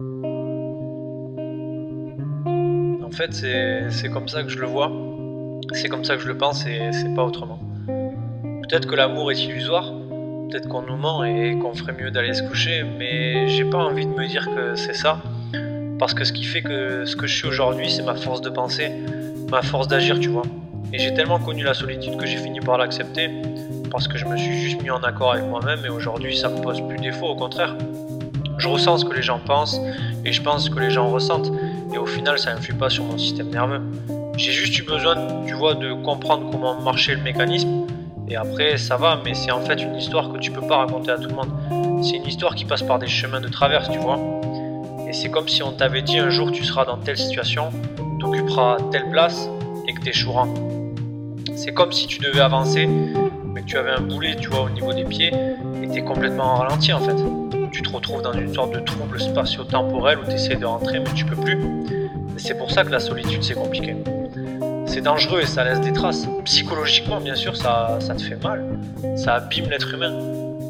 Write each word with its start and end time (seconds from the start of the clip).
En 0.00 0.04
fait, 3.12 3.32
c'est 3.32 4.08
comme 4.08 4.26
ça 4.26 4.42
que 4.42 4.48
je 4.48 4.58
le 4.58 4.66
vois, 4.66 4.90
c'est 5.72 5.88
comme 5.88 6.04
ça 6.04 6.16
que 6.16 6.22
je 6.22 6.26
le 6.26 6.36
pense 6.36 6.66
et 6.66 6.90
c'est 6.90 7.14
pas 7.14 7.22
autrement. 7.22 7.60
Peut-être 7.86 8.88
que 8.88 8.96
l'amour 8.96 9.30
est 9.30 9.40
illusoire, 9.44 9.92
peut-être 10.50 10.68
qu'on 10.68 10.82
nous 10.82 10.96
ment 10.96 11.22
et 11.22 11.56
qu'on 11.60 11.74
ferait 11.74 11.92
mieux 11.92 12.10
d'aller 12.10 12.34
se 12.34 12.42
coucher, 12.42 12.82
mais 12.82 13.46
j'ai 13.46 13.64
pas 13.64 13.78
envie 13.78 14.04
de 14.04 14.10
me 14.10 14.26
dire 14.26 14.52
que 14.52 14.74
c'est 14.74 14.94
ça. 14.94 15.22
Parce 16.00 16.12
que 16.12 16.24
ce 16.24 16.32
qui 16.32 16.42
fait 16.42 16.62
que 16.62 17.04
ce 17.04 17.14
que 17.14 17.28
je 17.28 17.36
suis 17.36 17.46
aujourd'hui, 17.46 17.88
c'est 17.88 18.02
ma 18.02 18.16
force 18.16 18.40
de 18.40 18.50
penser, 18.50 18.90
ma 19.48 19.62
force 19.62 19.86
d'agir, 19.86 20.18
tu 20.18 20.30
vois. 20.30 20.42
Et 20.92 20.98
j'ai 20.98 21.14
tellement 21.14 21.38
connu 21.38 21.62
la 21.62 21.74
solitude 21.74 22.16
que 22.16 22.26
j'ai 22.26 22.38
fini 22.38 22.58
par 22.58 22.78
l'accepter, 22.78 23.30
parce 23.92 24.08
que 24.08 24.18
je 24.18 24.24
me 24.24 24.36
suis 24.36 24.54
juste 24.54 24.82
mis 24.82 24.90
en 24.90 25.04
accord 25.04 25.34
avec 25.34 25.44
moi-même, 25.44 25.84
et 25.84 25.88
aujourd'hui 25.88 26.36
ça 26.36 26.48
me 26.48 26.60
pose 26.60 26.80
plus 26.88 26.98
défaut, 26.98 27.26
au 27.26 27.36
contraire. 27.36 27.76
Je 28.58 28.68
ressens 28.68 28.98
ce 28.98 29.04
que 29.04 29.14
les 29.14 29.22
gens 29.22 29.38
pensent, 29.38 29.80
et 30.24 30.32
je 30.32 30.42
pense 30.42 30.64
ce 30.64 30.70
que 30.70 30.78
les 30.78 30.90
gens 30.90 31.10
ressentent, 31.10 31.52
et 31.92 31.98
au 31.98 32.06
final 32.06 32.38
ça 32.38 32.54
n'influe 32.54 32.74
pas 32.74 32.90
sur 32.90 33.04
mon 33.04 33.18
système 33.18 33.50
nerveux. 33.50 33.82
J'ai 34.36 34.52
juste 34.52 34.78
eu 34.78 34.82
besoin, 34.82 35.16
tu 35.46 35.54
vois, 35.54 35.74
de 35.74 35.92
comprendre 35.92 36.50
comment 36.50 36.80
marchait 36.80 37.14
le 37.14 37.22
mécanisme, 37.22 37.86
et 38.28 38.36
après 38.36 38.78
ça 38.78 38.96
va, 38.96 39.20
mais 39.24 39.34
c'est 39.34 39.50
en 39.50 39.60
fait 39.60 39.80
une 39.82 39.94
histoire 39.94 40.32
que 40.32 40.38
tu 40.38 40.50
peux 40.50 40.66
pas 40.66 40.78
raconter 40.78 41.10
à 41.10 41.18
tout 41.18 41.28
le 41.28 41.34
monde. 41.34 41.50
C'est 42.02 42.16
une 42.16 42.26
histoire 42.26 42.54
qui 42.54 42.64
passe 42.64 42.82
par 42.82 42.98
des 42.98 43.06
chemins 43.06 43.40
de 43.40 43.48
traverse, 43.48 43.90
tu 43.90 43.98
vois 43.98 44.18
c'est 45.14 45.30
comme 45.30 45.48
si 45.48 45.62
on 45.62 45.72
t'avait 45.72 46.02
dit 46.02 46.18
un 46.18 46.28
jour 46.28 46.50
tu 46.50 46.64
seras 46.64 46.84
dans 46.84 46.98
telle 46.98 47.16
situation, 47.16 47.70
tu 48.18 48.26
occuperas 48.26 48.78
telle 48.90 49.08
place 49.10 49.48
et 49.86 49.94
que 49.94 50.00
tu 50.00 50.08
échoueras. 50.10 50.48
C'est 51.54 51.72
comme 51.72 51.92
si 51.92 52.06
tu 52.06 52.18
devais 52.18 52.40
avancer, 52.40 52.86
mais 53.44 53.62
que 53.62 53.66
tu 53.66 53.78
avais 53.78 53.92
un 53.92 54.00
boulet, 54.00 54.34
tu 54.36 54.48
vois, 54.48 54.62
au 54.62 54.70
niveau 54.70 54.92
des 54.92 55.04
pieds, 55.04 55.32
et 55.82 55.88
tu 55.88 55.98
es 55.98 56.02
complètement 56.02 56.44
en 56.44 56.56
ralenti 56.56 56.92
en 56.92 57.00
fait. 57.00 57.43
Tu 57.74 57.82
te 57.82 57.90
retrouves 57.90 58.22
dans 58.22 58.32
une 58.32 58.54
sorte 58.54 58.72
de 58.72 58.78
trouble 58.78 59.20
spatio-temporel 59.20 60.20
où 60.20 60.24
tu 60.24 60.30
essaies 60.30 60.54
de 60.54 60.64
rentrer, 60.64 61.00
mais 61.00 61.12
tu 61.12 61.24
peux 61.24 61.34
plus. 61.34 61.58
C'est 62.36 62.56
pour 62.56 62.70
ça 62.70 62.84
que 62.84 62.90
la 62.90 63.00
solitude 63.00 63.42
c'est 63.42 63.54
compliqué. 63.54 63.96
C'est 64.86 65.00
dangereux 65.00 65.40
et 65.40 65.46
ça 65.46 65.64
laisse 65.64 65.80
des 65.80 65.92
traces. 65.92 66.28
Psychologiquement, 66.44 67.20
bien 67.20 67.34
sûr, 67.34 67.56
ça, 67.56 67.98
ça 67.98 68.14
te 68.14 68.22
fait 68.22 68.40
mal. 68.40 68.64
Ça 69.16 69.34
abîme 69.34 69.68
l'être 69.70 69.92
humain. 69.92 70.12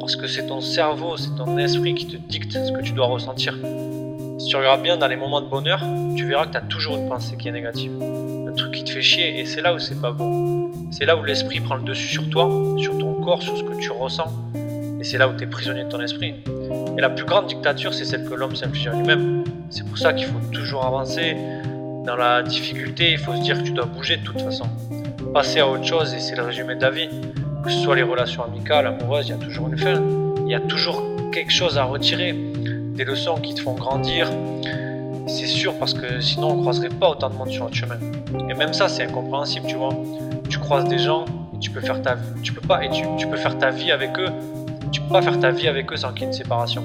Parce 0.00 0.16
que 0.16 0.26
c'est 0.26 0.46
ton 0.46 0.62
cerveau, 0.62 1.18
c'est 1.18 1.36
ton 1.36 1.58
esprit 1.58 1.94
qui 1.94 2.06
te 2.06 2.16
dicte 2.16 2.52
ce 2.52 2.72
que 2.72 2.80
tu 2.80 2.92
dois 2.92 3.08
ressentir. 3.08 3.52
Si 4.38 4.46
tu 4.46 4.56
regardes 4.56 4.80
bien 4.80 4.96
dans 4.96 5.08
les 5.08 5.16
moments 5.16 5.42
de 5.42 5.50
bonheur, 5.50 5.82
tu 6.16 6.26
verras 6.26 6.46
que 6.46 6.52
tu 6.52 6.56
as 6.56 6.62
toujours 6.62 6.96
une 6.96 7.10
pensée 7.10 7.36
qui 7.36 7.48
est 7.48 7.52
négative. 7.52 7.92
Un 8.00 8.52
truc 8.52 8.72
qui 8.72 8.84
te 8.84 8.90
fait 8.90 9.02
chier, 9.02 9.38
et 9.38 9.44
c'est 9.44 9.60
là 9.60 9.74
où 9.74 9.78
c'est 9.78 10.00
pas 10.00 10.12
bon. 10.12 10.70
C'est 10.92 11.04
là 11.04 11.14
où 11.14 11.22
l'esprit 11.22 11.60
prend 11.60 11.74
le 11.74 11.82
dessus 11.82 12.08
sur 12.08 12.30
toi, 12.30 12.48
sur 12.78 12.96
ton 12.96 13.20
corps, 13.22 13.42
sur 13.42 13.54
ce 13.54 13.64
que 13.64 13.78
tu 13.78 13.90
ressens. 13.90 14.32
Et 14.98 15.04
c'est 15.04 15.18
là 15.18 15.28
où 15.28 15.36
tu 15.36 15.44
es 15.44 15.46
prisonnier 15.46 15.84
de 15.84 15.90
ton 15.90 16.00
esprit. 16.00 16.36
Et 16.96 17.00
la 17.00 17.10
plus 17.10 17.24
grande 17.26 17.46
dictature, 17.46 17.92
c'est 17.92 18.04
celle 18.04 18.28
que 18.28 18.34
l'homme 18.34 18.56
s'inflige 18.56 18.88
à 18.88 18.92
lui-même. 18.92 19.44
C'est 19.68 19.86
pour 19.86 19.98
ça 19.98 20.14
qu'il 20.14 20.26
faut 20.26 20.40
toujours 20.52 20.84
avancer. 20.86 21.36
Dans 22.04 22.16
la 22.16 22.42
difficulté, 22.42 23.12
il 23.12 23.18
faut 23.18 23.34
se 23.34 23.42
dire 23.42 23.58
que 23.58 23.64
tu 23.64 23.72
dois 23.72 23.84
bouger 23.84 24.16
de 24.16 24.22
toute 24.22 24.40
façon. 24.40 24.66
Passer 25.34 25.60
à 25.60 25.68
autre 25.68 25.84
chose, 25.84 26.14
et 26.14 26.20
c'est 26.20 26.36
le 26.36 26.42
résumé 26.42 26.74
de 26.74 26.82
la 26.82 26.90
vie. 26.90 27.08
Que 27.64 27.70
ce 27.70 27.78
soit 27.78 27.96
les 27.96 28.02
relations 28.02 28.44
amicales, 28.44 28.86
amoureuses, 28.86 29.28
il 29.28 29.30
y 29.30 29.34
a 29.34 29.44
toujours 29.44 29.68
une 29.68 29.76
fin. 29.76 30.00
Il 30.46 30.50
y 30.50 30.54
a 30.54 30.60
toujours 30.60 31.02
quelque 31.32 31.52
chose 31.52 31.76
à 31.76 31.84
retirer 31.84 32.32
des 32.32 33.04
leçons 33.04 33.34
qui 33.36 33.54
te 33.54 33.60
font 33.60 33.74
grandir. 33.74 34.30
C'est 35.26 35.46
sûr 35.46 35.74
parce 35.78 35.92
que 35.92 36.20
sinon 36.20 36.52
on 36.52 36.60
croiserait 36.60 36.88
pas 36.88 37.10
autant 37.10 37.28
de 37.28 37.34
monde 37.34 37.50
sur 37.50 37.64
notre 37.64 37.76
chemin. 37.76 37.98
Et 38.48 38.54
même 38.54 38.72
ça 38.72 38.88
c'est 38.88 39.02
incompréhensible, 39.02 39.66
tu 39.66 39.74
vois. 39.74 39.92
Tu 40.48 40.58
croises 40.58 40.84
des 40.84 40.98
gens 40.98 41.24
et 41.54 41.58
tu 41.58 41.70
peux 41.70 41.80
faire 41.80 42.00
ta 42.00 42.16
tu 42.42 42.52
peux 42.52 42.66
pas 42.66 42.84
et 42.84 42.90
tu 42.90 43.26
peux 43.26 43.36
faire 43.36 43.58
ta 43.58 43.70
vie 43.70 43.90
avec 43.90 44.18
eux. 44.18 44.30
Tu 44.92 45.00
peux 45.00 45.12
pas 45.12 45.22
faire 45.22 45.38
ta 45.38 45.50
vie 45.50 45.68
avec 45.68 45.92
eux 45.92 45.96
sans 45.96 46.12
qu'il 46.12 46.22
y 46.22 46.24
ait 46.24 46.28
une 46.28 46.32
séparation. 46.32 46.84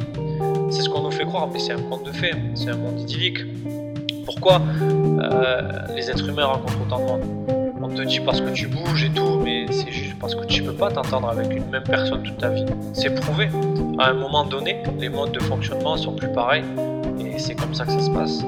C'est 0.69 0.81
ce 0.81 0.89
qu'on 0.89 1.01
nous 1.01 1.11
fait 1.11 1.25
croire, 1.25 1.47
mais 1.51 1.59
c'est 1.59 1.73
un 1.73 1.81
conte 1.81 2.05
de 2.05 2.11
fait, 2.11 2.33
c'est 2.55 2.69
un 2.69 2.77
monde 2.77 2.99
idyllique. 2.99 3.39
Pourquoi 4.25 4.61
euh, 4.81 5.61
les 5.95 6.09
êtres 6.09 6.27
humains 6.27 6.45
rencontrent 6.45 6.81
autant 6.81 6.99
de 6.99 7.05
monde? 7.05 7.21
On 7.83 7.89
te 7.89 8.03
dit 8.03 8.19
parce 8.19 8.39
que 8.39 8.49
tu 8.51 8.67
bouges 8.67 9.03
et 9.03 9.09
tout, 9.09 9.39
mais 9.43 9.65
c'est 9.71 9.91
juste 9.91 10.17
parce 10.19 10.35
que 10.35 10.45
tu 10.45 10.63
peux 10.63 10.73
pas 10.73 10.91
t'entendre 10.91 11.29
avec 11.29 11.51
une 11.51 11.65
même 11.69 11.83
personne 11.83 12.23
toute 12.23 12.37
ta 12.37 12.49
vie. 12.49 12.65
C'est 12.93 13.13
prouvé. 13.13 13.49
À 13.99 14.09
un 14.09 14.13
moment 14.13 14.45
donné, 14.45 14.77
les 14.99 15.09
modes 15.09 15.31
de 15.31 15.39
fonctionnement 15.39 15.97
sont 15.97 16.13
plus 16.13 16.31
pareils 16.31 16.63
et 17.19 17.37
c'est 17.37 17.55
comme 17.55 17.73
ça 17.73 17.85
que 17.85 17.91
ça 17.91 17.99
se 17.99 18.09
passe. 18.11 18.43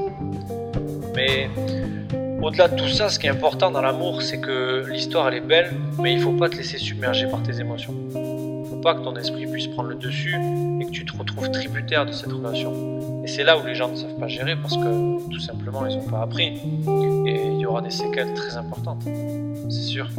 Mais 1.15 1.49
au-delà 2.41 2.67
de 2.67 2.75
tout 2.75 2.87
ça, 2.87 3.09
ce 3.09 3.19
qui 3.19 3.27
est 3.27 3.31
important 3.31 3.71
dans 3.71 3.81
l'amour, 3.81 4.21
c'est 4.21 4.39
que 4.39 4.85
l'histoire 4.89 5.27
elle 5.27 5.35
est 5.35 5.41
belle, 5.41 5.73
mais 5.99 6.13
il 6.13 6.19
faut 6.19 6.33
pas 6.33 6.47
te 6.47 6.55
laisser 6.55 6.77
submerger 6.77 7.27
par 7.27 7.41
tes 7.43 7.59
émotions. 7.59 7.93
Pas 8.83 8.95
que 8.95 8.99
ton 8.99 9.15
esprit 9.15 9.47
puisse 9.47 9.67
prendre 9.67 9.89
le 9.89 9.95
dessus 9.95 10.35
et 10.81 10.85
que 10.85 10.91
tu 10.91 11.05
te 11.05 11.17
retrouves 11.17 11.49
tributaire 11.51 12.05
de 12.05 12.11
cette 12.11 12.33
relation. 12.33 13.23
Et 13.23 13.27
c'est 13.27 13.45
là 13.45 13.57
où 13.57 13.65
les 13.65 13.75
gens 13.75 13.87
ne 13.87 13.95
savent 13.95 14.19
pas 14.19 14.27
gérer 14.27 14.57
parce 14.57 14.75
que 14.75 15.29
tout 15.31 15.39
simplement 15.39 15.85
ils 15.85 15.95
n'ont 15.95 16.09
pas 16.09 16.21
appris. 16.21 16.47
Et 17.25 17.45
il 17.45 17.59
y 17.59 17.65
aura 17.65 17.81
des 17.81 17.91
séquelles 17.91 18.33
très 18.33 18.57
importantes, 18.57 19.03
c'est 19.69 19.83
sûr. 19.83 20.09